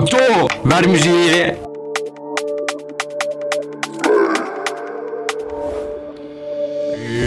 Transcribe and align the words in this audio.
Akto 0.00 0.48
ver 0.64 0.86
müziği. 0.86 1.54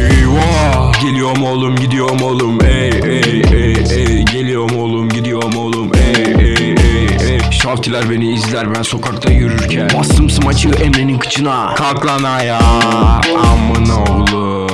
Eyvah. 0.09 1.01
Geliyorum 1.01 1.43
oğlum 1.43 1.75
gidiyorum 1.75 2.21
oğlum. 2.21 2.59
Ey 2.65 2.89
ey 3.03 3.41
ey 3.53 3.75
ey. 3.91 4.25
Geliyorum 4.25 4.77
oğlum 4.77 5.09
gidiyorum 5.09 5.57
oğlum. 5.57 5.91
Ey 5.95 6.33
ey 6.45 6.75
ey 6.83 7.07
ey. 7.33 7.39
Şavtiler 7.51 8.09
beni 8.09 8.33
izler 8.33 8.75
ben 8.75 8.81
sokakta 8.81 9.31
yürürken. 9.31 9.89
Bastım 9.97 10.29
smaçı 10.29 10.69
Emre'nin 10.69 11.17
kıçına. 11.17 11.75
Kalk 11.75 12.05
lan 12.05 12.23
ayağa. 12.23 13.21
Amın 13.37 13.89
oğlu 13.89 14.72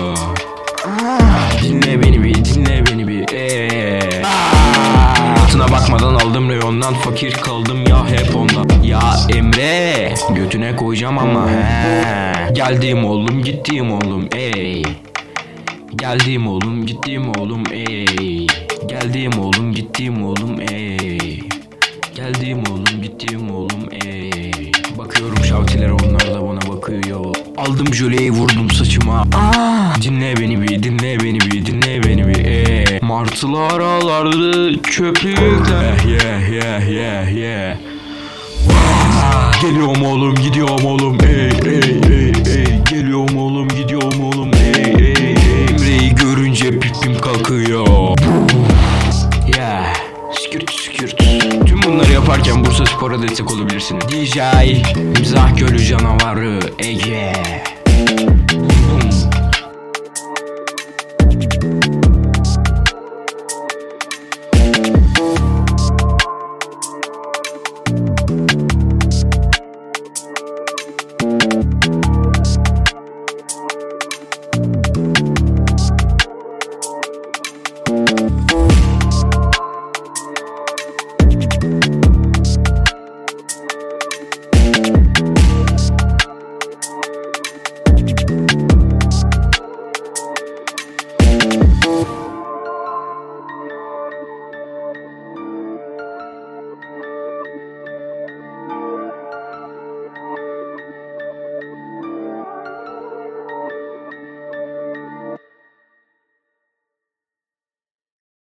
reyondan 6.70 6.94
fakir 6.94 7.32
kaldım 7.32 7.86
ya 7.88 8.09
hep 8.09 8.36
ondan. 8.36 8.84
Ya 8.84 9.02
Emre 9.30 10.14
götüne 10.36 10.76
koyacağım 10.76 11.18
ama 11.18 11.50
he. 11.50 12.54
Geldim 12.54 13.05
oğlum 13.05 13.44
gittim 13.44 13.91
oğlum 13.91 14.30
ey. 14.36 14.84
Geldim 15.96 16.48
oğlum 16.48 16.86
gittim 16.86 17.30
oğlum 17.30 17.63
ey. 17.72 18.48
Geldim 18.88 19.32
oğlum 19.40 19.74
gittim 19.74 20.26
oğlum 20.26 20.60
ey. 20.72 21.40
Geldim 22.16 22.63
oğlum 22.71 23.02
gittim 23.02 23.52
oğlum 23.52 23.90
ey. 24.05 24.71
Bakıyorum 24.98 25.46
şavtilere 25.46 25.93
onlar 25.93 26.34
da 26.34 26.48
bana 26.48 26.74
bakıyor. 26.74 27.36
Aldım 27.58 27.93
jöleyi 27.93 28.32
vurdum 28.32 28.71
saçıma. 28.71 29.21
Aa, 29.21 30.02
dinle 30.02 30.38
beni 30.38 30.62
bir 30.62 30.84
dinle 30.84 31.20
beni 31.20 31.40
bir 31.40 31.49
ey 33.20 33.25
Martılar 33.25 33.79
ağlardı 33.79 34.81
çöplükte 34.81 35.95
Yeah 36.07 36.49
yeah 36.51 36.89
yeah 36.89 37.35
yeah. 37.35 37.77
Ah, 39.23 39.62
Geliyorum 39.62 40.03
oğlum 40.05 40.35
gidiyorum 40.35 40.85
oğlum. 40.85 41.17
Ey 41.23 41.49
ey 41.65 42.01
ey 42.09 42.34
ey. 42.55 42.81
Geliyorum 42.90 43.37
oğlum 43.37 43.67
gidiyorum 43.67 44.23
oğlum. 44.23 44.51
Ey 44.53 44.93
ey 44.97 45.13
ey 45.15 45.65
Emre'yi 45.70 46.15
görünce 46.15 46.79
pipim 46.79 47.20
kalkıyor. 47.21 48.17
Yeah. 49.57 49.93
Skürt 50.34 50.71
skürt. 50.71 51.17
Tüm 51.65 51.84
bunları 51.84 52.12
yaparken 52.12 52.65
Bursa 52.65 52.85
Spor'a 52.85 53.21
destek 53.21 53.51
olabilirsiniz. 53.51 54.03
DJ 54.09 54.40
Mizah 55.20 55.57
Gölü 55.57 55.79
canavarı. 55.85 56.59
Ege 56.79 57.34